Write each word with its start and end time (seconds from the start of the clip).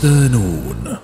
صدانون 0.00 0.96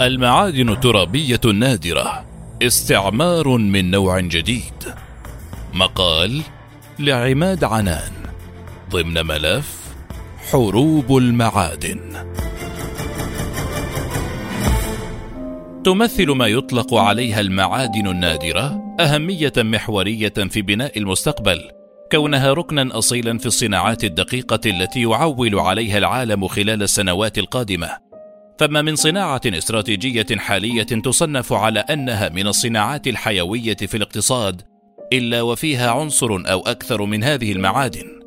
المعادن 0.00 0.68
الترابية 0.68 1.40
النادرة 1.44 2.24
استعمار 2.62 3.48
من 3.48 3.90
نوع 3.90 4.20
جديد. 4.20 4.94
مقال 5.74 6.42
لعماد 6.98 7.64
عنان 7.64 8.12
ضمن 8.90 9.26
ملف 9.26 9.94
حروب 10.50 11.16
المعادن. 11.16 12.00
تمثل 15.84 16.30
ما 16.30 16.46
يطلق 16.46 16.94
عليها 16.94 17.40
المعادن 17.40 18.06
النادرة 18.06 18.96
أهمية 19.00 19.52
محورية 19.56 20.34
في 20.50 20.62
بناء 20.62 20.98
المستقبل. 20.98 21.77
كونها 22.12 22.52
ركنا 22.52 22.98
أصيلا 22.98 23.38
في 23.38 23.46
الصناعات 23.46 24.04
الدقيقة 24.04 24.60
التي 24.66 25.02
يعول 25.02 25.58
عليها 25.58 25.98
العالم 25.98 26.48
خلال 26.48 26.82
السنوات 26.82 27.38
القادمة. 27.38 27.90
فما 28.58 28.82
من 28.82 28.96
صناعة 28.96 29.40
استراتيجية 29.46 30.26
حالية 30.36 30.82
تصنف 30.82 31.52
على 31.52 31.80
أنها 31.80 32.28
من 32.28 32.46
الصناعات 32.46 33.06
الحيوية 33.06 33.76
في 33.76 33.96
الاقتصاد 33.96 34.62
إلا 35.12 35.42
وفيها 35.42 35.90
عنصر 35.90 36.28
أو 36.32 36.60
أكثر 36.60 37.04
من 37.04 37.24
هذه 37.24 37.52
المعادن. 37.52 38.20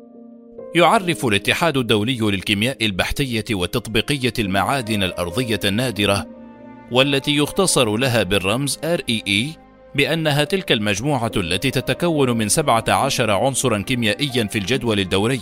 يعرف 0.74 1.26
الاتحاد 1.26 1.76
الدولي 1.76 2.18
للكيمياء 2.18 2.86
البحثية 2.86 3.44
والتطبيقية 3.50 4.32
المعادن 4.38 5.02
الأرضية 5.02 5.60
النادرة 5.64 6.26
والتي 6.92 7.36
يختصر 7.36 7.96
لها 7.96 8.22
بالرمز 8.22 8.78
REE 8.78 9.61
بأنها 9.94 10.44
تلك 10.44 10.72
المجموعة 10.72 11.32
التي 11.36 11.70
تتكون 11.70 12.30
من 12.30 12.48
17 12.48 13.30
عنصرا 13.30 13.78
كيميائيا 13.82 14.44
في 14.44 14.58
الجدول 14.58 15.00
الدوري 15.00 15.40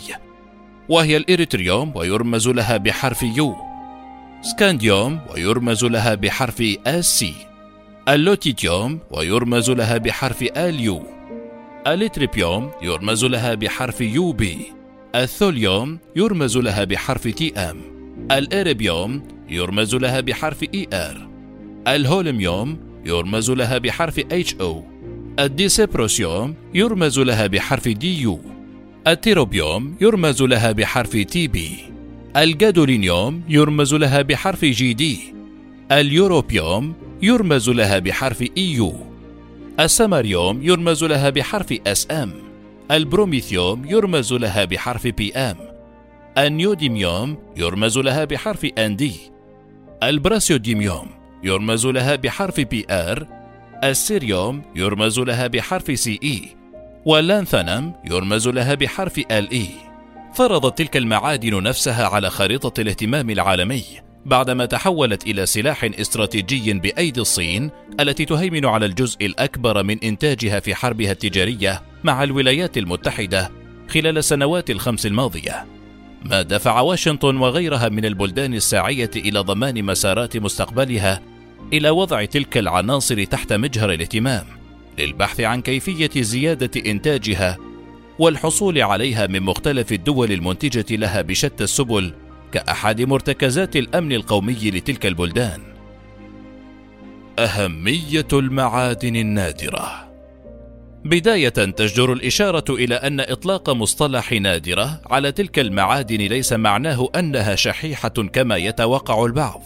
وهي 0.89 1.17
الإريتريوم 1.17 1.93
ويرمز 1.97 2.49
لها 2.49 2.77
بحرف 2.77 3.23
يو 3.23 3.57
سكانديوم 4.43 5.21
ويرمز 5.35 5.85
لها 5.85 6.15
بحرف 6.15 6.63
سي 7.01 7.35
اللوتيتيوم 8.09 8.99
ويرمز 9.11 9.71
لها 9.71 9.99
بحرف 9.99 10.43
اليو 10.43 11.03
الاتريبيوم 11.87 12.71
يرمز 12.83 13.25
لها 13.25 13.55
بحرف 13.55 14.01
يو 14.01 14.33
بي 14.33 14.59
الثوليوم 15.15 15.99
يرمز 16.17 16.59
لها 16.59 16.85
بحرف 16.85 17.29
تي 17.29 17.55
ام 17.57 17.77
الإريبيوم 18.31 19.23
يرمز 19.49 19.95
لها 19.95 20.21
بحرف 20.21 20.63
إي 20.75 20.89
آر 20.93 21.29
الهولميوم 21.89 22.90
يرمز 23.05 23.51
لها 23.51 23.79
بحرف 23.79 24.21
HO 24.21 24.65
الديسبروسيوم 25.39 26.55
يرمز 26.75 27.19
لها 27.19 27.47
بحرف 27.47 27.89
DU 27.89 28.37
التيربيوم 29.07 29.97
يرمز 30.01 30.43
لها 30.43 30.73
بحرف 30.73 31.17
TB 31.17 31.59
الجادولينيوم 32.37 33.43
يرمز 33.49 33.95
لها 33.95 34.23
بحرف 34.23 34.65
GD 34.65 35.05
اليوروبيوم 35.93 36.95
يرمز 37.23 37.71
لها 37.71 37.99
بحرف 37.99 38.45
EU 38.45 38.93
السماريوم 39.81 40.63
يرمز 40.63 41.05
لها 41.05 41.31
بحرف 41.31 41.73
SM 41.73 42.29
البروميثيوم 42.91 43.85
يرمز 43.85 44.33
لها 44.33 44.65
بحرف 44.65 45.07
PM 45.07 45.57
النيوديميوم 46.39 47.39
يرمز 47.57 47.99
لها 47.99 48.25
بحرف 48.25 48.67
ND 48.67 49.05
البراسيوديميوم 50.03 51.20
يرمز 51.43 51.87
لها 51.87 52.17
بحرف 52.17 52.61
PR 52.61 53.27
السيريوم 53.85 54.63
يرمز 54.77 55.21
لها 55.21 55.47
بحرف 55.47 55.99
CE 55.99 56.57
واللانثانم 57.05 57.93
يرمز 58.05 58.49
لها 58.49 58.75
بحرف 58.75 59.19
ال 59.19 59.51
إي. 59.51 59.69
فرضت 60.35 60.79
تلك 60.79 60.97
المعادن 60.97 61.63
نفسها 61.63 62.07
على 62.07 62.31
خريطة 62.31 62.81
الاهتمام 62.81 63.31
العالمي 63.31 63.83
بعدما 64.27 64.67
تحولت 64.67 65.27
إلى 65.27 65.47
سلاح 65.47 65.85
استراتيجي 65.85 66.73
بأيدي 66.73 67.21
الصين 67.21 67.71
التي 68.01 68.25
تهيمن 68.25 68.67
على 68.67 68.87
الجزء 68.87 69.27
الأكبر 69.27 69.83
من 69.83 69.99
إنتاجها 70.05 70.61
في 70.61 70.75
حربها 70.75 71.13
التجارية 71.13 71.83
مع 72.05 72.23
الولايات 72.23 72.79
المتحدة 72.79 73.51
خلال 73.89 74.19
السنوات 74.19 74.71
الخمس 74.71 75.07
الماضية. 75.07 75.67
ما 76.25 76.43
دفع 76.43 76.81
واشنطن 76.81 77.37
وغيرها 77.37 77.89
من 77.89 78.05
البلدان 78.05 78.55
الساعية 78.55 79.11
إلى 79.17 79.41
ضمان 79.41 79.85
مسارات 79.85 80.37
مستقبلها 80.37 81.21
إلى 81.73 81.91
وضع 81.91 82.25
تلك 82.25 82.59
العناصر 82.59 83.25
تحت 83.25 83.53
مجهر 83.53 83.93
الاهتمام 83.93 84.45
للبحث 84.99 85.41
عن 85.41 85.61
كيفية 85.61 86.23
زيادة 86.23 86.91
إنتاجها 86.91 87.59
والحصول 88.19 88.83
عليها 88.83 89.27
من 89.27 89.43
مختلف 89.43 89.93
الدول 89.93 90.33
المنتجة 90.33 90.97
لها 90.97 91.23
بشتى 91.23 91.65
السبل 91.65 92.15
كأحد 92.53 93.03
مرتكزات 93.03 93.77
الأمن 93.77 94.13
القومي 94.13 94.71
لتلك 94.71 95.07
البلدان. 95.07 95.61
أهمية 97.39 98.29
المعادن 98.33 99.17
النادرة 99.17 100.11
بداية 101.05 101.49
تجدر 101.49 102.13
الإشارة 102.13 102.65
إلى 102.71 102.95
أن 102.95 103.21
إطلاق 103.21 103.71
مصطلح 103.71 104.33
نادرة 104.33 105.01
على 105.07 105.33
تلك 105.33 105.59
المعادن 105.59 106.17
ليس 106.17 106.53
معناه 106.53 107.09
أنها 107.17 107.55
شحيحة 107.55 108.09
كما 108.09 108.57
يتوقع 108.57 109.25
البعض، 109.25 109.63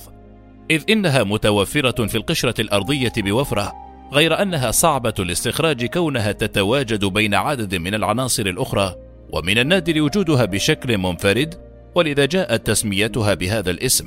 إذ 0.70 0.82
إنها 0.90 1.24
متوفرة 1.24 2.06
في 2.06 2.14
القشرة 2.14 2.60
الأرضية 2.60 3.12
بوفرة، 3.16 3.72
غير 4.12 4.42
أنها 4.42 4.70
صعبة 4.70 5.14
الاستخراج 5.18 5.84
كونها 5.84 6.32
تتواجد 6.32 7.04
بين 7.04 7.34
عدد 7.34 7.74
من 7.74 7.94
العناصر 7.94 8.46
الأخرى، 8.46 8.94
ومن 9.32 9.58
النادر 9.58 10.02
وجودها 10.02 10.44
بشكل 10.44 10.98
منفرد، 10.98 11.54
ولذا 11.94 12.24
جاءت 12.24 12.66
تسميتها 12.66 13.34
بهذا 13.34 13.70
الاسم. 13.70 14.06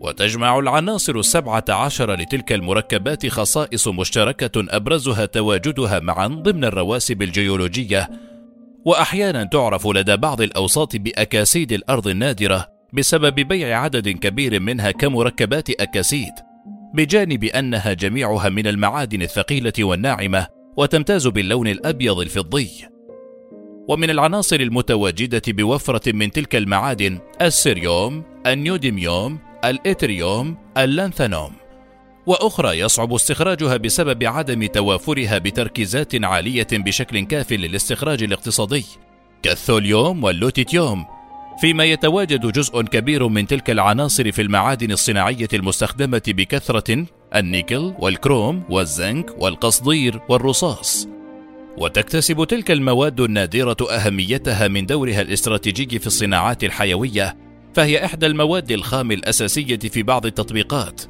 وتجمع 0.00 0.58
العناصر 0.58 1.18
السبعة 1.18 1.64
عشر 1.68 2.14
لتلك 2.14 2.52
المركبات 2.52 3.26
خصائص 3.26 3.88
مشتركة 3.88 4.50
أبرزها 4.56 5.26
تواجدها 5.26 5.98
معا 5.98 6.26
ضمن 6.26 6.64
الرواسب 6.64 7.22
الجيولوجية 7.22 8.10
وأحيانا 8.84 9.44
تعرف 9.44 9.86
لدى 9.86 10.16
بعض 10.16 10.40
الأوساط 10.40 10.96
بأكاسيد 10.96 11.72
الأرض 11.72 12.08
النادرة 12.08 12.75
بسبب 12.96 13.34
بيع 13.34 13.80
عدد 13.80 14.08
كبير 14.08 14.60
منها 14.60 14.90
كمركبات 14.90 15.70
أكاسيد 15.70 16.32
بجانب 16.94 17.44
أنها 17.44 17.92
جميعها 17.92 18.48
من 18.48 18.66
المعادن 18.66 19.22
الثقيلة 19.22 19.72
والناعمة 19.80 20.46
وتمتاز 20.76 21.26
باللون 21.26 21.68
الأبيض 21.68 22.18
الفضي. 22.18 22.70
ومن 23.88 24.10
العناصر 24.10 24.56
المتواجدة 24.56 25.42
بوفرة 25.48 26.12
من 26.12 26.30
تلك 26.30 26.56
المعادن 26.56 27.18
السيريوم، 27.42 28.22
النيوديميوم، 28.46 29.38
الإتريوم، 29.64 30.56
اللانثانوم، 30.76 31.52
وأخرى 32.26 32.78
يصعب 32.78 33.12
استخراجها 33.12 33.76
بسبب 33.76 34.24
عدم 34.24 34.66
توافرها 34.66 35.38
بتركيزات 35.38 36.24
عالية 36.24 36.66
بشكل 36.72 37.20
كاف 37.20 37.52
للاستخراج 37.52 38.22
الاقتصادي، 38.22 38.84
كالثوليوم 39.42 40.24
واللوتيتيوم، 40.24 41.04
فيما 41.60 41.84
يتواجد 41.84 42.52
جزء 42.52 42.82
كبير 42.82 43.28
من 43.28 43.46
تلك 43.46 43.70
العناصر 43.70 44.32
في 44.32 44.42
المعادن 44.42 44.92
الصناعية 44.92 45.48
المستخدمة 45.54 46.22
بكثرة 46.28 47.06
النيكل 47.34 47.94
والكروم 47.98 48.62
والزنك 48.70 49.30
والقصدير 49.38 50.20
والرصاص. 50.28 51.08
وتكتسب 51.78 52.44
تلك 52.44 52.70
المواد 52.70 53.20
النادرة 53.20 53.76
أهميتها 53.90 54.68
من 54.68 54.86
دورها 54.86 55.22
الاستراتيجي 55.22 55.98
في 55.98 56.06
الصناعات 56.06 56.64
الحيوية 56.64 57.36
فهي 57.74 58.04
إحدى 58.04 58.26
المواد 58.26 58.72
الخام 58.72 59.12
الأساسية 59.12 59.78
في 59.78 60.02
بعض 60.02 60.26
التطبيقات 60.26 61.02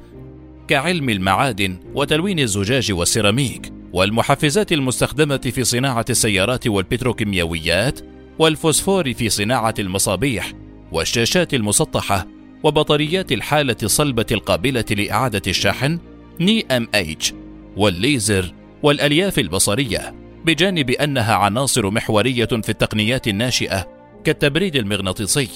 كعلم 0.69 1.11
المعادن 1.11 1.77
وتلوين 1.95 2.39
الزجاج 2.39 2.93
والسيراميك 2.93 3.73
والمحفزات 3.93 4.73
المستخدمة 4.73 5.37
في 5.37 5.65
صناعة 5.65 6.05
السيارات 6.11 6.67
والبتروكيماويات 6.67 8.01
والفوسفور 8.39 9.13
في 9.13 9.29
صناعة 9.29 9.75
المصابيح 9.79 10.53
والشاشات 10.93 11.55
المسطحة 11.55 12.27
وبطاريات 12.63 13.33
الحالة 13.33 13.77
الصلبة 13.83 14.27
القابلة 14.33 14.85
لإعادة 14.91 15.43
الشحن 15.47 15.99
NiMH 16.41 17.35
والليزر 17.77 18.53
والألياف 18.83 19.39
البصرية 19.39 20.15
بجانب 20.45 20.91
أنها 20.91 21.35
عناصر 21.35 21.91
محورية 21.91 22.47
في 22.47 22.69
التقنيات 22.69 23.29
الناشئة 23.29 23.89
كالتبريد 24.25 24.77
المغناطيسي 24.77 25.49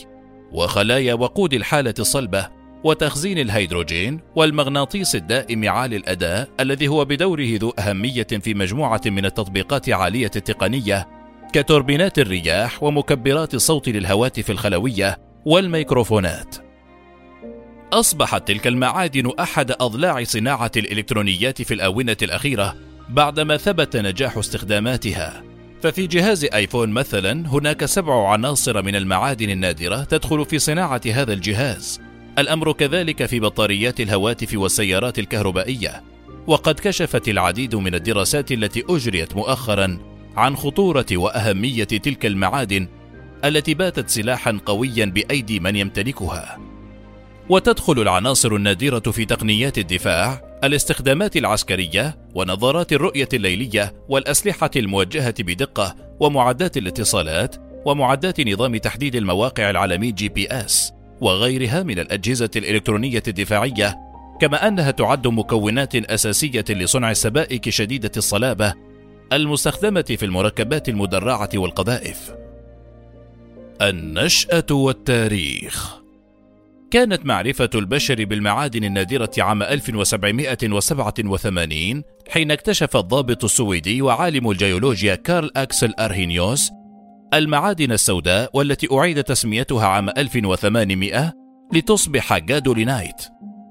وخلايا 0.53 1.15
وقود 1.15 1.55
الحالة 1.55 1.95
الصلبة 1.99 2.49
وتخزين 2.85 3.39
الهيدروجين 3.39 4.21
والمغناطيس 4.37 5.17
الدائم 5.17 5.69
عالي 5.69 5.97
الأداء 5.97 6.49
الذي 6.61 6.89
هو 6.89 7.05
بدوره 7.05 7.57
ذو 7.57 7.71
أهمية 7.71 8.27
في 8.43 8.55
مجموعة 8.55 9.01
من 9.07 9.25
التطبيقات 9.25 9.89
عالية 9.89 10.31
التقنية 10.37 11.20
كتوربينات 11.51 12.19
الرياح 12.19 12.83
ومكبرات 12.83 13.55
الصوت 13.55 13.89
للهواتف 13.89 14.51
الخلوية 14.51 15.19
والميكروفونات. 15.45 16.57
أصبحت 17.93 18.49
تلك 18.49 18.67
المعادن 18.67 19.33
أحد 19.41 19.71
أضلاع 19.71 20.25
صناعة 20.25 20.71
الإلكترونيات 20.77 21.63
في 21.63 21.75
الآونة 21.75 22.17
الأخيرة 22.23 22.77
بعدما 23.09 23.57
ثبت 23.57 23.97
نجاح 23.97 24.37
استخداماتها. 24.37 25.43
ففي 25.83 26.07
جهاز 26.07 26.45
آيفون 26.45 26.91
مثلا 26.91 27.49
هناك 27.49 27.85
سبع 27.85 28.29
عناصر 28.29 28.83
من 28.83 28.97
المعادن 28.97 29.51
النادرة 29.51 30.05
تدخل 30.05 30.45
في 30.45 30.59
صناعة 30.59 31.01
هذا 31.07 31.33
الجهاز. 31.33 32.01
الأمر 32.39 32.73
كذلك 32.73 33.27
في 33.27 33.41
بطاريات 33.41 34.01
الهواتف 34.01 34.55
والسيارات 34.55 35.19
الكهربائية. 35.19 36.03
وقد 36.47 36.75
كشفت 36.75 37.29
العديد 37.29 37.75
من 37.75 37.95
الدراسات 37.95 38.53
التي 38.53 38.85
أجريت 38.89 39.37
مؤخرا 39.37 40.10
عن 40.37 40.57
خطورة 40.57 41.07
وأهمية 41.13 41.85
تلك 41.85 42.27
المعادن 42.27 42.89
التي 43.45 43.75
باتت 43.75 44.09
سلاحا 44.09 44.59
قويا 44.67 45.05
بأيدي 45.05 45.61
من 45.61 45.77
يمتلكها. 45.77 46.59
وتدخل 47.49 48.01
العناصر 48.01 48.55
النادرة 48.55 49.11
في 49.11 49.25
تقنيات 49.25 49.79
الدفاع 49.79 50.59
الاستخدامات 50.65 51.37
العسكرية 51.37 52.19
ونظارات 52.35 52.93
الرؤية 52.93 53.29
الليلية 53.35 53.95
والأسلحة 54.09 54.71
الموجهة 54.77 55.35
بدقة 55.39 55.97
ومعدات 56.21 56.77
الاتصالات 56.77 57.57
ومعدات 57.85 58.41
نظام 58.41 58.77
تحديد 58.77 59.15
المواقع 59.15 59.71
العالمي 59.71 60.13
GPS 60.13 60.93
وغيرها 61.21 61.83
من 61.83 61.99
الأجهزة 61.99 62.51
الإلكترونية 62.57 63.23
الدفاعية 63.29 63.97
كما 64.41 64.69
أنها 64.69 64.91
تعد 64.91 65.27
مكونات 65.27 65.97
أساسية 65.97 66.65
لصنع 66.71 67.11
السبائك 67.11 67.69
شديدة 67.69 68.13
الصلابة 68.17 68.75
المستخدمة 69.33 70.03
في 70.03 70.25
المركبات 70.25 70.89
المدرعة 70.89 71.51
والقذائف. 71.55 72.35
النشأة 73.83 74.67
والتاريخ 74.71 76.01
كانت 76.91 77.27
معرفة 77.27 77.71
البشر 77.75 78.25
بالمعادن 78.25 78.85
النادرة 78.85 79.31
عام 79.39 79.63
1787 79.63 82.03
حين 82.29 82.51
اكتشف 82.51 82.97
الضابط 82.97 83.45
السويدي 83.45 84.03
وعالم 84.03 84.51
الجيولوجيا 84.51 85.15
كارل 85.15 85.51
أكسل 85.57 85.95
أرهينيوس 85.99 86.71
المعادن 87.35 87.93
السوداء 87.93 88.51
والتي 88.55 88.89
أعيد 88.93 89.25
تسميتها 89.25 89.87
عام 89.87 90.09
1800 90.09 91.33
لتصبح 91.73 92.39
جادولينايت 92.39 93.23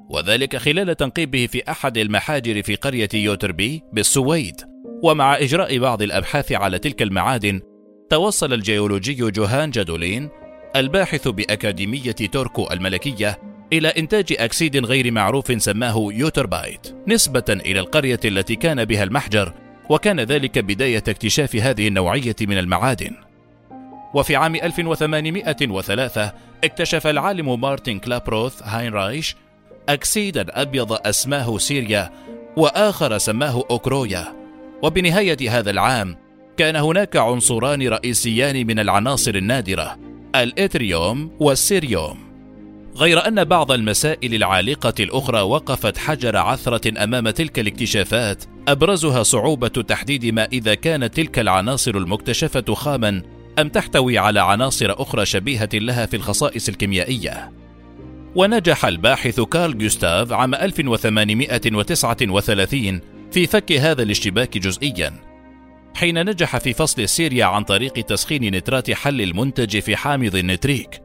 وذلك 0.10 0.58
خلال 0.58 0.98
تنقيبه 0.98 1.48
في 1.48 1.72
أحد 1.72 1.98
المحاجر 1.98 2.64
في 2.64 2.76
قرية 2.76 3.10
يوتربي 3.14 3.84
بالسويد 3.94 4.62
ومع 5.04 5.38
إجراء 5.38 5.78
بعض 5.78 6.02
الأبحاث 6.02 6.52
على 6.52 6.80
تلك 6.80 7.02
المعادن 7.02 7.62
توصل 8.10 8.54
الجيولوجي 8.54 9.16
جوهان 9.16 9.72
جادولين 9.72 10.30
الباحث 10.76 11.28
بأكاديمية 11.28 12.12
توركو 12.12 12.68
الملكية 12.72 13.40
إلى 13.74 13.88
إنتاج 13.88 14.36
أكسيد 14.40 14.86
غير 14.86 15.12
معروف 15.12 15.62
سماه 15.62 16.08
يوتربايت 16.12 16.96
نسبة 17.08 17.44
إلى 17.50 17.80
القرية 17.80 18.20
التي 18.26 18.56
كان 18.56 18.86
بها 18.86 19.04
المحجر 19.04 19.54
وكان 19.90 20.20
ذلك 20.20 20.60
بداية 20.60 21.04
اكتشاف 21.08 21.56
هذه 21.56 21.88
النوعية 21.88 22.36
من 22.42 22.58
المعادن. 22.58 23.16
وفي 24.14 24.36
عام 24.36 24.56
1803 24.56 26.34
اكتشف 26.64 27.08
العالم 27.08 27.62
مارتن 27.62 28.00
كلابروث 28.00 28.64
هاينرايش 28.64 29.36
أكسيدا 29.90 30.62
أبيض 30.62 31.08
أسماه 31.08 31.58
سيريا 31.58 32.12
وآخر 32.58 33.18
سماه 33.18 33.64
أوكرويا. 33.72 34.39
وبنهاية 34.84 35.60
هذا 35.60 35.72
العام 35.72 36.18
كان 36.58 36.76
هناك 36.76 37.18
عنصران 37.18 37.88
رئيسيان 37.88 38.68
من 38.68 38.80
العناصر 38.80 39.36
النادرة 39.36 39.98
الإتريوم 40.36 41.32
والسيريوم. 41.40 42.30
غير 42.96 43.28
أن 43.28 43.44
بعض 43.44 43.72
المسائل 43.72 44.36
العالقة 44.36 44.94
الأخرى 45.00 45.42
وقفت 45.42 45.98
حجر 45.98 46.38
عثرة 46.38 47.04
أمام 47.04 47.30
تلك 47.30 47.60
الاكتشافات 47.60 48.44
أبرزها 48.68 49.24
صعوبة 49.24 49.68
تحديد 49.68 50.26
ما 50.26 50.46
إذا 50.46 50.74
كانت 50.74 51.16
تلك 51.16 51.40
العناصر 51.40 51.98
المكتشفة 51.98 52.74
خاما 52.74 53.22
أم 53.60 53.70
تحتوي 53.70 54.18
على 54.18 54.40
عناصر 54.40 55.02
أخرى 55.02 55.26
شبيهة 55.26 55.70
لها 55.74 56.06
في 56.06 56.16
الخصائص 56.16 56.70
الكيميائية. 56.70 57.52
ونجح 58.36 58.86
الباحث 58.86 59.42
كارل 59.42 59.78
جوستاف 59.78 60.34
عام 60.34 60.56
1839 60.56 63.02
في 63.32 63.48
فك 63.48 63.72
هذا 63.72 64.04
الاشتباك 64.04 64.58
جزئيا. 64.58 65.14
حين 65.96 66.30
نجح 66.30 66.58
في 66.58 66.74
فصل 66.74 67.02
السيريا 67.02 67.46
عن 67.46 67.64
طريق 67.64 67.94
تسخين 67.94 68.56
نترات 68.56 68.92
وحل 68.92 69.22
المنتج 69.22 69.80
في 69.80 69.96
حامض 69.96 70.36
النتريك 70.36 71.02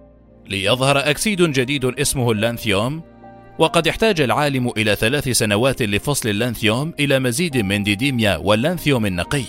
ليظهر 0.47 0.99
أكسيد 0.99 1.43
جديد 1.43 1.85
اسمه 1.85 2.33
اللانثيوم 2.33 3.03
وقد 3.59 3.89
احتاج 3.89 4.21
العالم 4.21 4.69
إلى 4.69 4.97
ثلاث 4.97 5.29
سنوات 5.29 5.83
لفصل 5.83 6.29
اللانثيوم 6.29 6.95
إلى 7.01 7.19
مزيد 7.19 7.57
من 7.57 7.83
ديديميا 7.83 8.37
واللانثيوم 8.37 9.07
النقي. 9.07 9.45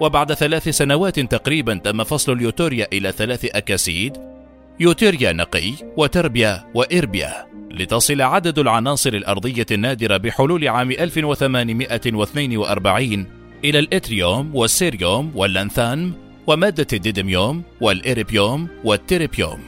وبعد 0.00 0.32
ثلاث 0.32 0.68
سنوات 0.68 1.20
تقريبا 1.20 1.74
تم 1.74 2.04
فصل 2.04 2.32
اليوتيريا 2.32 2.88
إلى 2.92 3.12
ثلاث 3.12 3.44
أكاسيد 3.44 4.35
يوتيريا 4.80 5.32
نقي 5.32 5.72
وتربيا 5.96 6.70
وإربيا 6.74 7.46
لتصل 7.70 8.22
عدد 8.22 8.58
العناصر 8.58 9.14
الأرضية 9.14 9.66
النادرة 9.70 10.16
بحلول 10.16 10.68
عام 10.68 10.90
1842 10.90 13.26
إلى 13.64 13.78
الإتريوم 13.78 14.54
والسيريوم 14.54 15.32
واللانثان 15.34 16.12
ومادة 16.46 16.86
الديدميوم 16.92 17.62
والإيريبيوم 17.80 18.68
والتيريبيوم 18.84 19.60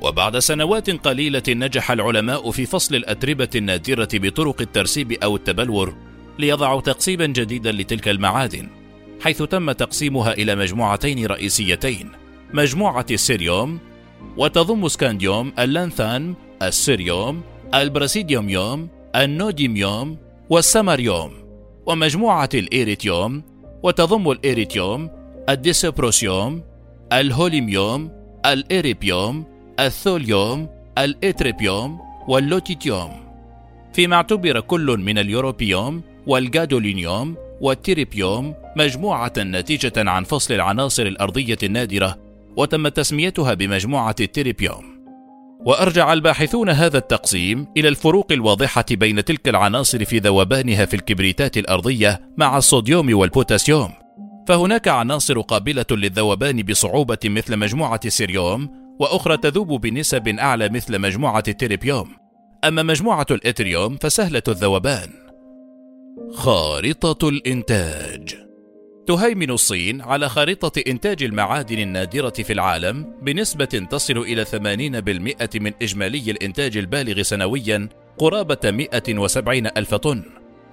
وبعد 0.00 0.38
سنوات 0.38 0.90
قليلة 0.90 1.42
نجح 1.48 1.90
العلماء 1.90 2.50
في 2.50 2.66
فصل 2.66 2.94
الأتربة 2.94 3.48
النادرة 3.54 4.08
بطرق 4.12 4.60
الترسيب 4.60 5.12
أو 5.12 5.36
التبلور 5.36 5.96
ليضعوا 6.38 6.80
تقسيما 6.80 7.26
جديدا 7.26 7.72
لتلك 7.72 8.08
المعادن 8.08 8.68
حيث 9.20 9.42
تم 9.42 9.72
تقسيمها 9.72 10.32
إلى 10.32 10.56
مجموعتين 10.56 11.26
رئيسيتين 11.26 12.10
مجموعة 12.52 13.06
السيريوم 13.10 13.91
وتضم 14.36 14.88
سكانديوم 14.88 15.52
اللانثان 15.58 16.34
السيريوم 16.62 17.42
البراسيديوميوم 17.74 18.88
النيوديميوم 19.16 20.18
والسماريوم 20.50 21.30
ومجموعة 21.86 22.48
الإتريوم 22.54 23.42
وتضم 23.82 24.30
الإتريوم 24.30 25.10
الديسبروسيوم 25.48 26.62
الهوليميوم 27.12 28.10
الإيريبيوم 28.46 29.44
الثوليوم 29.80 30.68
الإتيربيوم 30.98 32.00
واللوتيتيوم 32.28 33.10
فيما 33.92 34.16
اعتبر 34.16 34.60
كل 34.60 34.96
من 34.98 35.18
اليوروبيوم 35.18 36.02
والجادولينيوم 36.26 37.36
والتيريبيوم 37.60 38.54
مجموعة 38.76 39.32
ناتجة 39.36 40.10
عن 40.10 40.24
فصل 40.24 40.54
العناصر 40.54 41.02
الأرضية 41.02 41.58
النادرة 41.62 42.31
وتم 42.56 42.88
تسميتها 42.88 43.54
بمجموعة 43.54 44.16
التيريبيوم 44.20 44.92
وأرجع 45.64 46.12
الباحثون 46.12 46.68
هذا 46.68 46.98
التقسيم 46.98 47.66
إلى 47.76 47.88
الفروق 47.88 48.32
الواضحة 48.32 48.84
بين 48.90 49.24
تلك 49.24 49.48
العناصر 49.48 50.04
في 50.04 50.18
ذوبانها 50.18 50.84
في 50.84 50.94
الكبريتات 50.94 51.56
الأرضية 51.56 52.20
مع 52.36 52.56
الصوديوم 52.56 53.14
والبوتاسيوم. 53.14 53.90
فهناك 54.48 54.88
عناصر 54.88 55.40
قابلة 55.40 55.86
للذوبان 55.90 56.62
بصعوبة 56.62 57.18
مثل 57.24 57.56
مجموعة 57.56 58.00
السيريوم 58.04 58.68
وأخرى 59.00 59.36
تذوب 59.36 59.80
بنسب 59.80 60.28
أعلى 60.28 60.68
مثل 60.68 60.98
مجموعة 60.98 61.44
التيريبيوم 61.48 62.08
أما 62.64 62.82
مجموعة 62.82 63.26
الإتريوم 63.30 63.96
فسهلة 63.96 64.42
الذوبان. 64.48 65.08
خارطة 66.32 67.28
الإنتاج. 67.28 68.51
تهيمن 69.06 69.50
الصين 69.50 70.00
على 70.00 70.28
خارطة 70.28 70.82
إنتاج 70.86 71.22
المعادن 71.22 71.78
النادرة 71.78 72.30
في 72.30 72.52
العالم 72.52 73.14
بنسبة 73.22 73.64
تصل 73.64 74.18
إلى 74.18 74.44
80% 74.44 75.60
من 75.60 75.72
إجمالي 75.82 76.30
الإنتاج 76.30 76.76
البالغ 76.76 77.22
سنويا 77.22 77.88
قرابة 78.18 78.70
170 78.70 79.66
ألف 79.66 79.94
طن. 79.94 80.22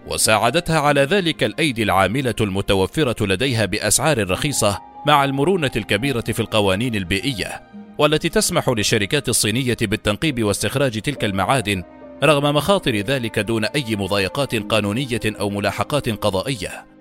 وساعدتها 0.08 0.80
على 0.80 1.02
ذلك 1.02 1.44
الأيدي 1.44 1.84
العاملة 1.84 2.36
المتوفرة 2.42 3.26
لديها 3.26 3.66
بأسعار 3.66 4.32
رخيصة 4.32 4.80
مع 5.08 5.24
المرونة 5.24 5.72
الكبيرة 5.76 6.22
في 6.22 6.40
القوانين 6.40 6.96
البيئية 6.96 7.62
والتي 7.98 8.30
تسمح 8.30 8.70
للشركات 8.70 9.30
الصينية 9.30 9.78
بالتنقيب 9.82 10.44
واستخراج 10.44 11.02
تلك 11.02 11.24
المعادن 11.24 11.84
رغم 12.24 12.56
مخاطر 12.56 12.96
ذلك 12.96 13.40
دون 13.40 13.66
أي 13.66 13.96
مضايقات 13.96 14.56
قانونية 14.56 15.22
أو 15.26 15.50
ملاحقات 15.50 16.10
قضائية. 16.10 16.99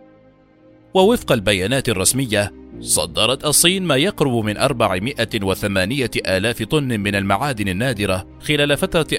ووفق 0.94 1.32
البيانات 1.32 1.88
الرسمية 1.88 2.52
صدرت 2.80 3.44
الصين 3.44 3.82
ما 3.82 3.96
يقرب 3.96 4.44
من 4.44 4.56
408 4.56 6.10
آلاف 6.26 6.62
طن 6.62 7.00
من 7.00 7.14
المعادن 7.14 7.68
النادرة 7.68 8.26
خلال 8.40 8.76
فترة 8.76 9.06
2008-2018 9.12 9.16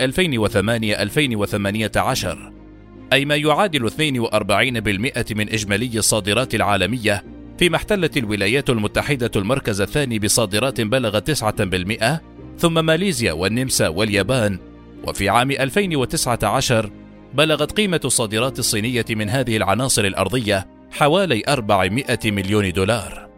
أي 3.13 3.25
ما 3.25 3.35
يعادل 3.35 3.89
42% 3.89 3.93
من 5.35 5.49
إجمالي 5.49 5.99
الصادرات 5.99 6.55
العالمية 6.55 7.23
فيما 7.59 7.75
احتلت 7.75 8.17
الولايات 8.17 8.69
المتحدة 8.69 9.31
المركز 9.35 9.81
الثاني 9.81 10.19
بصادرات 10.19 10.81
بلغت 10.81 11.31
9% 11.31 12.05
ثم 12.57 12.85
ماليزيا 12.85 13.33
والنمسا 13.33 13.87
واليابان. 13.87 14.59
وفي 15.07 15.29
عام 15.29 15.51
2019 15.51 16.91
بلغت 17.33 17.71
قيمة 17.71 18.01
الصادرات 18.05 18.59
الصينية 18.59 19.05
من 19.09 19.29
هذه 19.29 19.57
العناصر 19.57 20.05
الأرضية 20.05 20.78
حوالي 20.91 21.43
400 21.47 22.05
مليون 22.25 22.71
دولار. 22.71 23.29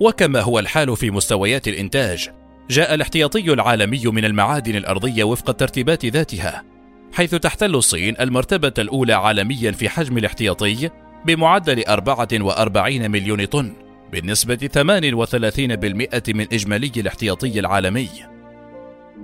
وكما 0.00 0.40
هو 0.40 0.58
الحال 0.58 0.96
في 0.96 1.10
مستويات 1.10 1.68
الإنتاج، 1.68 2.28
جاء 2.70 2.94
الاحتياطي 2.94 3.52
العالمي 3.52 4.02
من 4.04 4.24
المعادن 4.24 4.76
الأرضية 4.76 5.24
وفق 5.24 5.50
الترتيبات 5.50 6.04
ذاتها 6.04 6.64
حيث 7.12 7.34
تحتل 7.34 7.74
الصين 7.74 8.14
المرتبة 8.20 8.72
الأولى 8.78 9.12
عالميا 9.12 9.72
في 9.72 9.88
حجم 9.88 10.18
الاحتياطي 10.18 10.90
بمعدل 11.26 11.84
44 11.88 13.10
مليون 13.10 13.44
طن 13.44 13.72
بالنسبة 14.12 14.56
38% 14.56 16.34
من 16.34 16.46
إجمالي 16.52 16.92
الاحتياطي 16.96 17.60
العالمي 17.60 18.08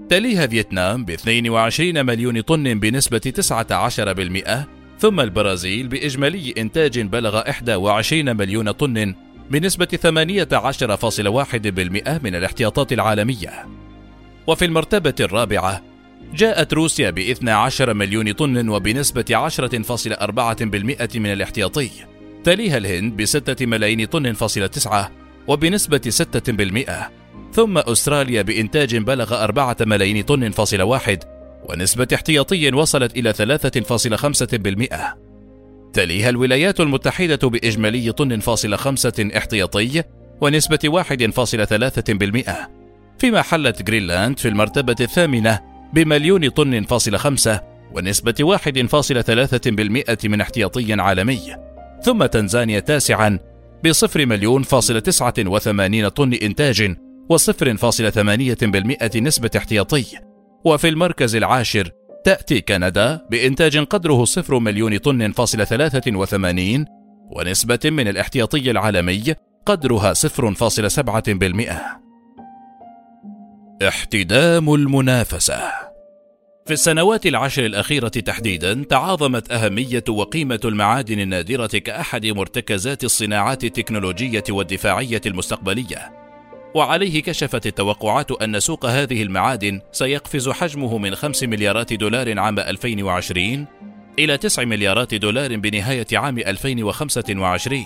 تليها 0.09 0.47
فيتنام 0.47 1.05
ب 1.05 1.11
22 1.11 2.07
مليون 2.07 2.41
طن 2.41 2.79
بنسبة 2.79 3.33
19% 3.41 4.76
ثم 4.99 5.21
البرازيل 5.21 5.89
بإجمالي 5.89 6.55
إنتاج 6.59 7.01
بلغ 7.01 7.39
21 7.39 8.37
مليون 8.37 8.71
طن 8.71 9.15
بنسبة 9.51 9.87
18.1% 9.87 12.25
من 12.25 12.35
الاحتياطات 12.35 12.93
العالمية. 12.93 13.67
وفي 14.47 14.65
المرتبة 14.65 15.15
الرابعة 15.21 15.83
جاءت 16.35 16.75
روسيا 16.75 17.11
ب 17.11 17.19
12 17.19 17.95
مليون 17.95 18.33
طن 18.33 18.69
وبنسبة 18.69 19.25
10.4% 19.31 21.17
من 21.17 21.33
الاحتياطي. 21.33 21.91
تليها 22.45 22.77
الهند 22.77 23.17
ب 23.17 23.25
6 23.25 23.67
ملايين 23.67 24.05
طن 24.05 24.33
فاصلة 24.33 24.67
9 24.67 25.11
وبنسبة 25.47 26.11
6% 26.11 27.11
ثم 27.53 27.79
أستراليا 27.79 28.43
بإنتاج 28.43 28.97
بلغ 28.97 29.45
4 29.45 29.77
ملايين 29.81 30.23
طن 30.23 30.51
فاصلة 30.51 30.85
واحد 30.85 31.36
ونسبة 31.69 32.09
احتياطي 32.15 32.73
وصلت 32.73 33.17
إلى 33.17 33.33
3.5% 33.33 35.17
تليها 35.93 36.29
الولايات 36.29 36.81
المتحدة 36.81 37.49
بإجمالي 37.49 38.13
طن 38.13 38.41
فاصلة 38.41 38.77
خمسة 38.77 39.31
احتياطي 39.37 40.03
ونسبة 40.41 40.79
1.3% 40.87 42.51
فيما 43.19 43.43
حلت 43.43 43.83
جرينلاند 43.83 44.39
في 44.39 44.49
المرتبة 44.49 44.97
الثامنة 45.01 45.61
بمليون 45.93 46.49
طن 46.49 46.83
فاصلة 46.83 47.19
خمسة 47.19 47.61
ونسبة 47.93 48.59
1.3% 48.59 50.27
من 50.27 50.41
احتياطي 50.41 50.93
عالمي. 50.93 51.57
ثم 52.03 52.27
تنزانيا 52.27 52.81
تاسعا 52.81 53.39
بصفر 53.85 54.27
مليون 54.27 54.63
فاصلة 54.63 55.01
تسعة 55.01 55.35
وثمانين 55.39 56.09
طن 56.09 56.35
إنتاج 56.35 56.97
وصفر 57.29 57.77
فاصلة 57.77 58.11
ثمانية 58.11 58.59
بالمئة 58.63 59.21
نسبة 59.21 59.51
احتياطي. 59.57 60.05
وفي 60.65 60.89
المركز 60.89 61.37
العاشر 61.37 61.91
تأتي 62.25 62.61
كندا 62.61 63.27
بإنتاج 63.31 63.79
قدره 63.79 64.25
صفر 64.25 64.59
مليون 64.59 64.99
طن 64.99 65.33
فاصلة 65.33 65.65
ثلاثة 65.65 66.17
وثمانين 66.17 66.85
ونسبة 67.31 67.79
من 67.85 68.09
الاحتياطي 68.09 68.71
العالمي 68.71 69.35
قدرها 69.67 70.13
صفر 70.13 70.55
فاصلة 70.55 70.89
سبعة 70.89 71.33
بالمئة. 71.33 71.81
احتدام 73.89 74.75
المنافسة. 74.75 75.61
في 76.67 76.73
السنوات 76.73 77.27
العشر 77.27 77.67
الأخيرة 77.67 78.09
تحديدا 78.09 78.85
تعاظمت 78.91 79.53
أهمية 79.53 80.05
وقيمة 80.09 80.61
المعادن 80.65 81.21
النادرة 81.21 81.67
كأحد 81.67 82.27
مرتكزات 82.27 83.05
الصناعات 83.05 83.65
التكنولوجية 83.65 84.45
والدفاعية 84.51 85.21
المستقبلية. 85.27 86.26
وعليه 86.77 87.23
كشفت 87.23 87.67
التوقعات 87.67 88.33
أن 88.33 88.61
سوق 88.61 88.87
هذه 88.87 89.23
المعادن 89.23 89.81
سيقفز 89.93 90.49
حجمه 90.49 90.99
من 90.99 91.15
5 91.15 91.47
مليارات 91.47 91.93
دولار 91.93 92.39
عام 92.39 92.59
2020 92.59 93.67
إلى 94.19 94.39
9 94.39 94.65
مليارات 94.65 95.15
دولار 95.15 95.57
بنهاية 95.57 96.07
عام 96.13 96.39
2025 96.39 97.85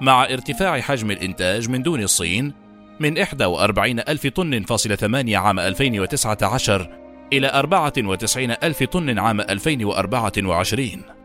مع 0.00 0.24
ارتفاع 0.24 0.80
حجم 0.80 1.10
الإنتاج 1.10 1.68
من 1.68 1.82
دون 1.82 2.02
الصين 2.02 2.52
من 3.00 3.18
41 3.18 4.00
ألف 4.00 4.26
طن 4.26 4.62
فاصلة 4.62 4.96
8 4.96 5.38
عام 5.38 5.58
2019 5.58 6.88
إلى 7.32 7.48
94 7.48 8.50
ألف 8.62 8.82
طن 8.82 9.18
عام 9.18 9.40
2024 9.40 11.19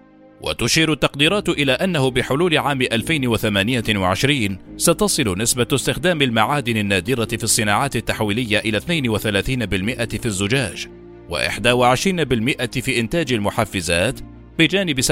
وتشير 0.46 0.92
التقديرات 0.92 1.50
إلى 1.50 1.72
أنه 1.72 2.12
بحلول 2.12 2.58
عام 2.58 2.82
2028 2.82 4.58
ستصل 4.78 5.38
نسبة 5.38 5.68
استخدام 5.74 6.22
المعادن 6.22 6.78
النادرة 6.78 7.26
في 7.26 7.44
الصناعات 7.44 7.96
التحويلية 7.96 8.60
إلى 8.60 8.80
32% 8.80 8.84
في 10.18 10.26
الزجاج 10.26 10.88
و21% 11.30 12.80
في 12.80 13.00
إنتاج 13.00 13.34
المحفزات 13.34 14.20
بجانب 14.60 15.02
17% 15.02 15.06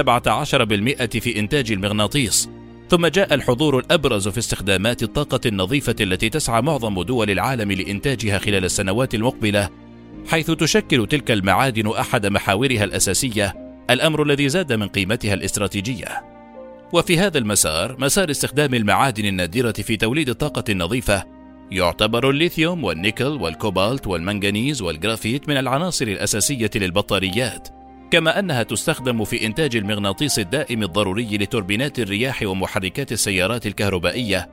في 1.20 1.40
إنتاج 1.40 1.72
المغناطيس. 1.72 2.50
ثم 2.90 3.08
جاء 3.08 3.34
الحضور 3.34 3.80
الأبرز 3.80 4.28
في 4.28 4.38
استخدامات 4.38 5.04
الطاقة 5.04 5.40
النظيفة 5.46 5.96
التي 6.02 6.30
تسعى 6.30 6.62
معظم 6.62 7.02
دول 7.02 7.30
العالم 7.32 7.72
لإنتاجها 7.72 8.40
خلال 8.40 8.66
السنوات 8.66 9.16
المقبلة 9.16 9.70
حيث 10.28 10.52
تشكل 10.52 11.08
تلك 11.08 11.32
المعادن 11.32 11.88
أحد 11.88 12.26
محاورها 12.26 12.84
الأساسية 12.84 13.63
الأمر 13.90 14.24
الذي 14.24 14.50
زاد 14.50 14.74
من 14.74 14.88
قيمتها 14.88 15.34
الاستراتيجية. 15.34 16.24
وفي 16.94 17.20
هذا 17.20 17.38
المسار 17.38 17.96
مسار 18.00 18.32
استخدام 18.32 18.74
المعادن 18.74 19.26
النادرة 19.26 19.72
في 19.72 19.98
توليد 19.98 20.30
الطاقة 20.30 20.64
النظيفة 20.70 21.24
يعتبر 21.72 22.30
الليثيوم 22.30 22.84
والنيكل 22.84 23.26
والكوبالت 23.42 24.08
والمنغنيز 24.08 24.82
والجرافيت 24.82 25.50
من 25.50 25.58
العناصر 25.58 26.08
الأساسية 26.08 26.70
للبطاريات 26.76 27.68
كما 28.12 28.40
أنها 28.40 28.64
تستخدم 28.64 29.24
في 29.24 29.46
إنتاج 29.46 29.76
المغناطيس 29.76 30.40
الدائم 30.40 30.84
الضروري 30.84 31.38
لتوربينات 31.38 32.00
الرياح 32.00 32.44
ومحركات 32.44 33.12
السيارات 33.12 33.68
الكهربائية. 33.68 34.50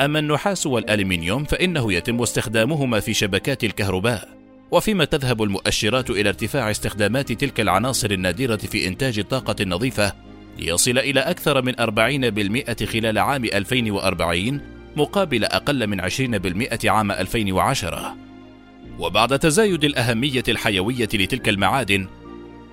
أما 0.00 0.18
النحاس 0.18 0.66
والألمنيوم 0.66 1.44
فإنه 1.44 1.92
يتم 1.92 2.22
استخدامهما 2.22 3.00
في 3.00 3.14
شبكات 3.14 3.64
الكهرباء. 3.64 4.41
وفيما 4.72 5.04
تذهب 5.04 5.42
المؤشرات 5.42 6.10
إلى 6.10 6.28
ارتفاع 6.28 6.70
استخدامات 6.70 7.32
تلك 7.32 7.60
العناصر 7.60 8.10
النادرة 8.10 8.56
في 8.56 8.86
إنتاج 8.88 9.18
الطاقة 9.18 9.56
النظيفة 9.60 10.12
ليصل 10.58 10.98
إلى 10.98 11.20
أكثر 11.20 11.62
من 11.62 11.74
40% 11.74 12.84
خلال 12.84 13.18
عام 13.18 13.44
2040 13.44 14.60
مقابل 14.96 15.44
أقل 15.44 15.86
من 15.86 16.00
20% 16.00 16.86
عام 16.86 17.12
2010 17.12 18.16
وبعد 18.98 19.38
تزايد 19.38 19.84
الأهمية 19.84 20.42
الحيوية 20.48 21.08
لتلك 21.14 21.48
المعادن 21.48 22.06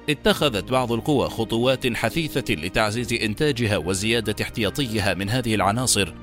اتخذت 0.10 0.72
بعض 0.72 0.92
القوى 0.92 1.30
خطوات 1.30 1.96
حثيثة 1.96 2.54
لتعزيز 2.54 3.14
إنتاجها 3.14 3.78
وزيادة 3.78 4.36
احتياطيها 4.42 5.14
من 5.14 5.30
هذه 5.30 5.56
العناصر 5.56 6.14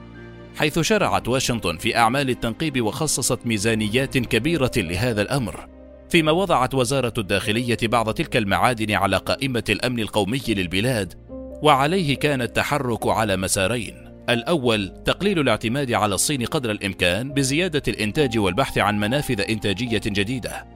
حيث 0.56 0.78
شرعت 0.78 1.28
واشنطن 1.28 1.76
في 1.76 1.96
أعمال 1.96 2.30
التنقيب 2.30 2.80
وخصصت 2.80 3.46
ميزانيات 3.46 4.18
كبيرة 4.18 4.70
لهذا 4.76 5.22
الأمر 5.22 5.68
فيما 6.10 6.32
وضعت 6.32 6.74
وزارة 6.74 7.12
الداخلية 7.18 7.78
بعض 7.82 8.14
تلك 8.14 8.36
المعادن 8.36 8.92
على 8.92 9.16
قائمة 9.16 9.64
الأمن 9.68 10.00
القومي 10.00 10.42
للبلاد 10.48 11.14
وعليه 11.62 12.16
كان 12.16 12.42
التحرك 12.42 13.06
على 13.06 13.36
مسارين. 13.36 13.94
الأول 14.30 14.92
تقليل 15.04 15.38
الاعتماد 15.38 15.92
على 15.92 16.14
الصين 16.14 16.44
قدر 16.44 16.70
الإمكان 16.70 17.32
بزيادة 17.32 17.82
الإنتاج 17.88 18.38
والبحث 18.38 18.78
عن 18.78 18.98
منافذ 18.98 19.40
إنتاجية 19.50 20.00
جديدة 20.06 20.66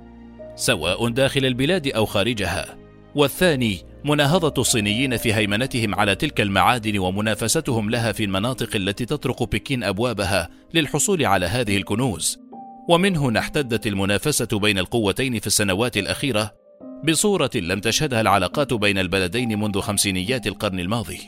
سواء 0.57 1.09
داخل 1.09 1.45
البلاد 1.45 1.89
أو 1.89 2.07
خارجها. 2.07 2.77
والثاني 3.15 3.79
مناهضة 4.05 4.63
الصينيين 4.63 5.17
في 5.17 5.35
هيمنتهم 5.35 5.95
على 5.95 6.15
تلك 6.15 6.41
المعادن 6.41 6.99
ومنافستهم 6.99 7.91
لها 7.91 8.13
في 8.13 8.25
المناطق 8.25 8.77
التي 8.77 9.05
تطرق 9.05 9.43
بكين 9.43 9.85
أبوابها 9.85 10.49
للحصول 10.75 11.25
على 11.27 11.47
هذه 11.47 11.77
الكنوز. 11.77 12.39
ومن 12.89 13.17
هنا 13.17 13.41
احتدت 13.41 13.87
المنافسة 13.87 14.59
بين 14.59 14.79
القوتين 14.79 15.39
في 15.39 15.47
السنوات 15.47 15.97
الأخيرة 15.97 16.53
بصورة 17.05 17.51
لم 17.55 17.81
تشهدها 17.81 18.21
العلاقات 18.21 18.75
بين 18.75 18.99
البلدين 18.99 19.61
منذ 19.61 19.81
خمسينيات 19.81 20.47
القرن 20.47 20.81
الماضي. 20.81 21.21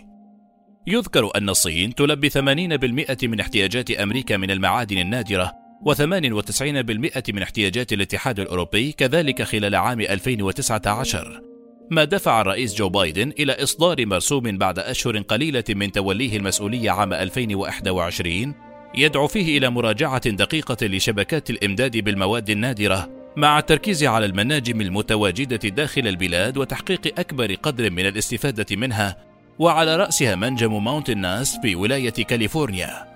يذكر 0.87 1.31
أن 1.37 1.49
الصين 1.49 1.95
تلبي 1.95 2.31
80% 2.31 3.25
من 3.25 3.41
احتياجات 3.41 3.91
أمريكا 3.91 4.37
من 4.37 4.51
المعادن 4.51 4.99
النادرة 4.99 5.53
و98% 5.89 7.33
من 7.33 7.43
احتياجات 7.43 7.93
الاتحاد 7.93 8.41
الأوروبي 8.41 8.93
كذلك 8.93 9.43
خلال 9.43 9.75
عام 9.75 10.01
2019 10.01 11.52
ما 11.93 12.05
دفع 12.05 12.41
الرئيس 12.41 12.75
جو 12.75 12.89
بايدن 12.89 13.33
إلى 13.39 13.63
إصدار 13.63 14.07
مرسوم 14.07 14.59
بعد 14.59 14.79
أشهر 14.79 15.19
قليلة 15.19 15.65
من 15.69 15.93
توليه 15.93 16.37
المسؤولية 16.37 16.91
عام 16.91 17.13
2021 17.13 18.55
يدعو 18.95 19.27
فيه 19.27 19.59
إلى 19.59 19.71
مراجعة 19.71 20.31
دقيقة 20.31 20.87
لشبكات 20.87 21.51
الإمداد 21.51 21.97
بالمواد 21.97 22.51
النادرة 22.51 23.11
مع 23.37 23.59
التركيز 23.59 24.05
على 24.05 24.27
المناجم 24.27 24.81
المتواجدة 24.81 25.69
داخل 25.69 26.09
البلاد 26.09 26.57
وتحقيق 26.57 27.19
أكبر 27.19 27.55
قدر 27.55 27.91
من 27.91 28.07
الاستفادة 28.07 28.77
منها 28.77 29.17
وعلى 29.59 29.97
رأسها 29.97 30.35
منجم 30.35 30.85
ماونتن 30.85 31.19
ناس 31.19 31.59
في 31.63 31.75
ولاية 31.75 32.11
كاليفورنيا. 32.11 33.09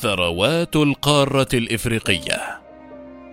ثروات 0.00 0.76
القارة 0.76 1.48
الإفريقية 1.54 2.59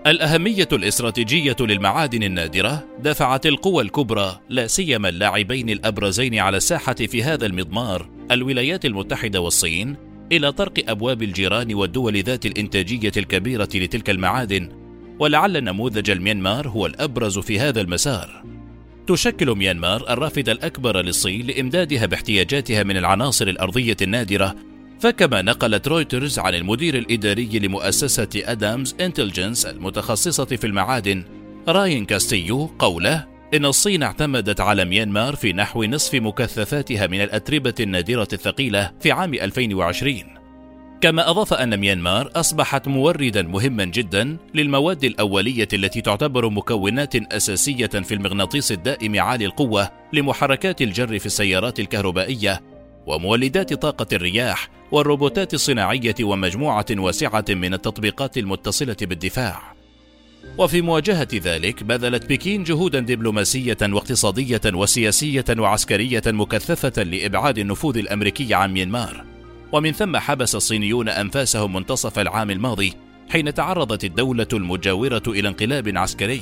الأهمية 0.08 0.68
الاستراتيجية 0.74 1.56
للمعادن 1.60 2.24
النادرة 2.24 2.88
دفعت 3.00 3.46
القوى 3.46 3.84
الكبرى 3.84 4.40
لا 4.50 4.68
سيما 4.68 5.10
اللاعبين 5.10 5.70
الأبرزين 5.70 6.40
على 6.40 6.58
الساحة 6.58 6.94
في 6.94 7.24
هذا 7.24 7.46
المضمار 7.46 8.10
الولايات 8.32 8.86
المتحدة 8.86 9.42
والصين 9.42 9.96
إلى 10.32 10.52
طرق 10.52 10.74
أبواب 10.90 11.24
الجيران 11.24 11.74
والدول 11.74 12.18
ذات 12.24 12.46
الإنتاجية 12.46 13.12
الكبيرة 13.18 13.70
لتلك 13.76 14.10
المعادن 14.10 14.70
ولعل 15.20 15.64
نموذج 15.64 16.10
الميانمار 16.10 16.68
هو 16.68 16.86
الأبرز 16.86 17.40
في 17.40 17.60
هذا 17.60 17.82
المسار. 17.82 18.44
تشكل 19.08 19.56
ميانمار 19.56 20.10
الرافد 20.10 20.50
الأكبر 20.50 21.02
للصين 21.02 21.48
لإمدادها 21.48 22.06
باحتياجاتها 22.06 22.84
من 22.84 22.98
العناصر 22.98 23.48
الأرضية 23.48 23.98
النادرة 24.02 24.56
فكما 25.00 25.42
نقلت 25.42 25.88
رويترز 25.88 26.40
عن 26.40 26.56
المدير 26.56 26.98
الإداري 26.98 27.60
لمؤسسة 27.60 28.30
Adamas 28.36 28.96
Intelligence 29.02 29.66
المتخصصة 29.66 30.46
في 30.46 30.68
المعادن 30.68 31.24
راين 31.68 32.06
كاستيو 32.06 32.66
قوله 32.80 33.26
إن 33.54 33.66
الصين 33.66 34.04
اعتمدت 34.04 34.62
على 34.62 34.86
ميانمار 34.86 35.36
في 35.36 35.54
نحو 35.54 35.84
نصف 35.84 36.16
مكثفاتها 36.16 37.08
من 37.08 37.22
الأتربة 37.22 37.74
النادرة 37.80 38.28
الثقيلة 38.34 38.92
في 39.00 39.12
عام 39.12 39.34
2020 39.34 40.24
كما 41.02 41.30
أضاف 41.30 41.54
أن 41.54 41.78
ميانمار 41.78 42.32
أصبحت 42.36 42.88
موردا 42.88 43.42
مهما 43.42 43.86
جدا 43.86 44.38
للمواد 44.54 45.04
الأولية 45.04 45.68
التي 45.74 46.02
تعتبر 46.02 46.50
مكونات 46.50 47.16
أساسية 47.16 47.88
في 47.88 48.14
المغناطيس 48.14 48.72
الدائم 48.72 49.20
عالي 49.20 49.46
القوة 49.46 49.90
لمحركات 50.14 50.82
الجر 50.82 51.20
في 51.20 51.26
السيارات 51.26 51.80
الكهربائية 51.80 52.62
ومولدات 53.08 53.74
طاقة 53.74 54.08
الرياح 54.14 54.77
والروبوتات 54.92 55.54
الصناعية 55.54 56.16
ومجموعة 56.22 56.86
واسعة 56.92 57.46
من 57.50 57.74
التطبيقات 57.74 58.38
المتصلة 58.38 58.98
بالدفاع. 59.02 59.78
وفي 60.58 60.82
مواجهة 60.82 61.28
ذلك 61.34 61.84
بذلت 61.84 62.26
بكين 62.30 62.64
جهودا 62.64 63.00
دبلوماسية 63.00 63.78
واقتصادية 63.82 64.62
وسياسية 64.66 65.46
وعسكرية 65.58 66.22
مكثفة 66.28 67.04
لإبعاد 67.04 67.58
النفوذ 67.58 67.98
الأمريكي 67.98 68.54
عن 68.54 68.74
ميانمار 68.74 69.26
ومن 69.72 69.92
ثم 69.92 70.18
حبس 70.18 70.56
الصينيون 70.56 71.10
أنفاسهم 71.10 71.74
منتصف 71.74 72.20
العام 72.20 72.52
الماضي 72.52 72.94
حين 73.30 73.54
تعرضت 73.54 74.04
الدولة 74.04 74.48
المجاورة 74.54 75.24
إلى 75.28 75.48
انقلاب 75.48 75.98
عسكري 75.98 76.42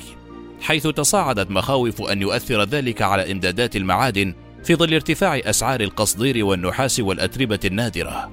حيث 0.61 0.87
تصاعدت 0.87 1.51
مخاوف 1.51 2.01
أن 2.01 2.21
يؤثر 2.21 2.63
ذلك 2.63 3.01
على 3.01 3.31
إمدادات 3.31 3.75
المعادن 3.75 4.33
في 4.65 4.75
ظل 4.75 4.93
ارتفاع 4.93 5.41
أسعار 5.45 5.81
القصدير 5.81 6.45
والنحاس 6.45 6.99
والأتربة 6.99 7.59
النادرة. 7.65 8.31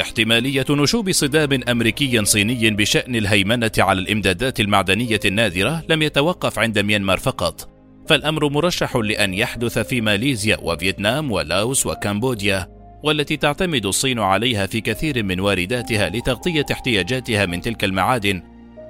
احتمالية 0.00 0.64
نشوب 0.70 1.12
صدام 1.12 1.60
أمريكي 1.68 2.24
صيني 2.24 2.70
بشأن 2.70 3.16
الهيمنة 3.16 3.70
على 3.78 4.00
الإمدادات 4.00 4.60
المعدنية 4.60 5.20
النادرة 5.24 5.84
لم 5.88 6.02
يتوقف 6.02 6.58
عند 6.58 6.78
ميانمار 6.78 7.18
فقط، 7.18 7.68
فالأمر 8.08 8.48
مرشح 8.48 8.96
لأن 8.96 9.34
يحدث 9.34 9.78
في 9.78 10.00
ماليزيا 10.00 10.58
وفيتنام 10.62 11.32
ولاوس 11.32 11.86
وكمبوديا، 11.86 12.68
والتي 13.02 13.36
تعتمد 13.36 13.86
الصين 13.86 14.18
عليها 14.18 14.66
في 14.66 14.80
كثير 14.80 15.22
من 15.22 15.40
وارداتها 15.40 16.08
لتغطية 16.08 16.66
احتياجاتها 16.72 17.46
من 17.46 17.60
تلك 17.60 17.84
المعادن، 17.84 18.42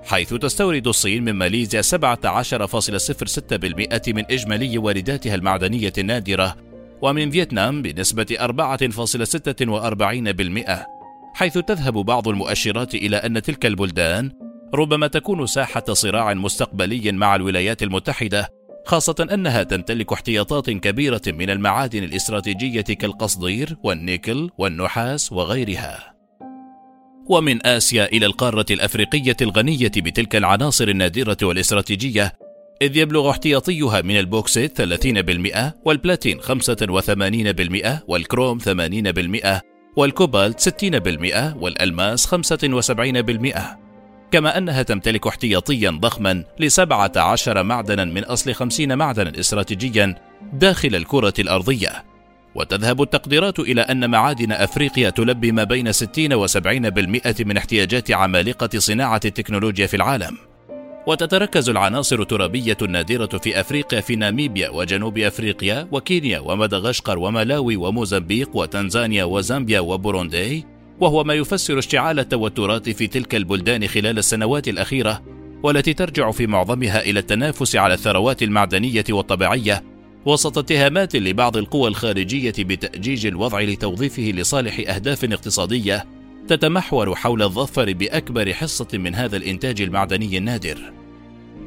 حيث 0.06 0.34
تستورد 0.34 0.86
الصين 0.86 1.24
من 1.24 1.32
ماليزيا 1.32 1.82
17.06% 1.82 1.86
من 4.08 4.24
إجمالي 4.30 4.78
وارداتها 4.78 5.34
المعدنية 5.34 5.92
النادرة، 5.98 6.56
ومن 7.02 7.30
فيتنام 7.30 7.82
بنسبة 7.82 8.36
4.46%. 8.40 10.86
حيث 11.34 11.58
تذهب 11.58 11.94
بعض 11.94 12.28
المؤشرات 12.28 12.94
إلى 12.94 13.16
أن 13.16 13.42
تلك 13.42 13.66
البلدان 13.66 14.32
ربما 14.74 15.06
تكون 15.06 15.46
ساحة 15.46 15.84
صراع 15.92 16.34
مستقبلي 16.34 17.12
مع 17.12 17.36
الولايات 17.36 17.82
المتحدة 17.82 18.48
خاصة 18.86 19.26
أنها 19.32 19.62
تمتلك 19.62 20.12
احتياطات 20.12 20.70
كبيرة 20.70 21.22
من 21.26 21.50
المعادن 21.50 22.04
الاستراتيجية 22.04 22.80
كالقصدير 22.80 23.76
والنيكل 23.82 24.50
والنحاس 24.58 25.32
وغيرها 25.32 26.15
ومن 27.28 27.66
آسيا 27.66 28.04
إلى 28.04 28.26
القارة 28.26 28.66
الأفريقية 28.70 29.36
الغنية 29.42 29.92
بتلك 29.96 30.36
العناصر 30.36 30.88
النادرة 30.88 31.36
والاستراتيجية 31.42 32.32
إذ 32.82 32.96
يبلغ 32.96 33.30
احتياطيها 33.30 34.00
من 34.00 34.18
البوكسيت 34.18 34.82
30% 34.82 35.72
والبلاتين 35.84 36.40
85% 36.40 37.88
والكروم 38.08 38.58
80% 38.58 38.64
والكوبالت 39.96 40.84
60% 40.84 41.56
والألماس 41.56 42.34
75% 42.34 43.58
كما 44.30 44.58
أنها 44.58 44.82
تمتلك 44.82 45.26
احتياطيا 45.26 45.90
ضخما 45.90 46.44
لسبعة 46.58 47.12
عشر 47.16 47.62
معدنا 47.62 48.04
من 48.04 48.24
أصل 48.24 48.54
خمسين 48.54 48.98
معدنا 48.98 49.40
استراتيجيا 49.40 50.14
داخل 50.52 50.94
الكرة 50.94 51.34
الأرضية. 51.38 52.15
وتذهب 52.56 53.02
التقديرات 53.02 53.58
إلى 53.58 53.80
أن 53.80 54.10
معادن 54.10 54.52
أفريقيا 54.52 55.10
تلبي 55.10 55.52
ما 55.52 55.64
بين 55.64 55.92
60 55.92 56.46
و70% 56.46 57.46
من 57.46 57.56
احتياجات 57.56 58.10
عمالقة 58.10 58.78
صناعة 58.78 59.20
التكنولوجيا 59.24 59.86
في 59.86 59.96
العالم. 59.96 60.36
وتتركز 61.06 61.68
العناصر 61.68 62.20
الترابية 62.20 62.76
النادرة 62.82 63.38
في 63.38 63.60
أفريقيا 63.60 64.00
في 64.00 64.16
ناميبيا 64.16 64.70
وجنوب 64.70 65.18
أفريقيا 65.18 65.88
وكينيا 65.92 66.38
ومدغشقر 66.38 67.18
وملاوي 67.18 67.76
وموزمبيق 67.76 68.56
وتنزانيا 68.56 69.24
وزامبيا 69.24 69.80
وبوروندي 69.80 70.64
وهو 71.00 71.24
ما 71.24 71.34
يفسر 71.34 71.78
اشتعال 71.78 72.18
التوترات 72.18 72.88
في 72.88 73.06
تلك 73.06 73.34
البلدان 73.34 73.86
خلال 73.86 74.18
السنوات 74.18 74.68
الأخيرة 74.68 75.22
والتي 75.62 75.94
ترجع 75.94 76.30
في 76.30 76.46
معظمها 76.46 77.00
إلى 77.00 77.20
التنافس 77.20 77.76
على 77.76 77.94
الثروات 77.94 78.42
المعدنية 78.42 79.04
والطبيعية. 79.10 79.95
وسط 80.26 80.58
اتهامات 80.58 81.16
لبعض 81.16 81.56
القوى 81.56 81.88
الخارجية 81.88 82.54
بتأجيج 82.58 83.26
الوضع 83.26 83.60
لتوظيفه 83.60 84.22
لصالح 84.22 84.90
أهداف 84.94 85.24
اقتصادية 85.24 86.04
تتمحور 86.48 87.14
حول 87.14 87.42
الظفر 87.42 87.92
بأكبر 87.92 88.52
حصة 88.52 88.88
من 88.92 89.14
هذا 89.14 89.36
الإنتاج 89.36 89.82
المعدني 89.82 90.38
النادر. 90.38 90.92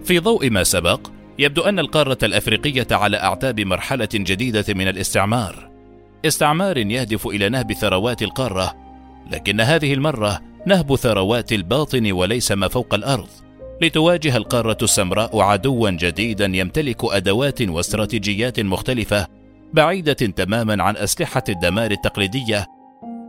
في 0.05 0.19
ضوء 0.19 0.49
ما 0.49 0.63
سبق 0.63 1.07
يبدو 1.39 1.61
أن 1.61 1.79
القارة 1.79 2.17
الأفريقية 2.23 2.87
على 2.91 3.17
أعتاب 3.17 3.59
مرحلة 3.59 4.09
جديدة 4.13 4.65
من 4.69 4.87
الاستعمار. 4.87 5.69
استعمار 6.25 6.77
يهدف 6.77 7.27
إلى 7.27 7.49
نهب 7.49 7.73
ثروات 7.73 8.21
القارة 8.21 8.75
لكن 9.31 9.61
هذه 9.61 9.93
المرة 9.93 10.41
نهب 10.65 10.95
ثروات 10.95 11.53
الباطن 11.53 12.11
وليس 12.11 12.51
ما 12.51 12.67
فوق 12.67 12.93
الأرض. 12.93 13.29
لتواجه 13.81 14.37
القارة 14.37 14.77
السمراء 14.81 15.39
عدوا 15.39 15.89
جديدا 15.89 16.45
يمتلك 16.45 16.97
أدوات 17.03 17.61
واستراتيجيات 17.61 18.59
مختلفة 18.59 19.27
بعيدة 19.73 20.13
تماما 20.13 20.83
عن 20.83 20.97
أسلحة 20.97 21.43
الدمار 21.49 21.91
التقليدية 21.91 22.67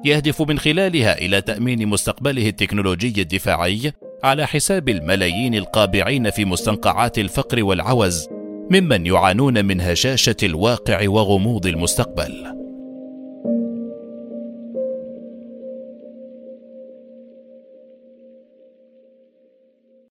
يهدف 0.05 0.43
من 0.43 0.59
خلالها 0.59 1.19
إلى 1.19 1.41
تأمين 1.41 1.89
مستقبله 1.89 2.49
التكنولوجي 2.49 3.23
الدفاعي 3.23 3.93
على 4.25 4.47
حساب 4.47 4.89
الملايين 4.89 5.55
القابعين 5.55 6.31
في 6.31 6.45
مستنقعات 6.45 7.19
الفقر 7.19 7.65
والعوز 7.65 8.29
ممن 8.71 9.07
يعانون 9.07 9.65
من 9.65 9.81
هشاشة 9.81 10.37
الواقع 10.43 11.09
وغموض 11.09 11.67
المستقبل. 11.67 12.60